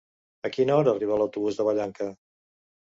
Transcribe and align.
A 0.49 0.51
quina 0.55 0.77
hora 0.77 0.91
arriba 0.95 1.21
l'autobús 1.21 1.61
de 1.61 1.69
Vallanca? 1.71 2.11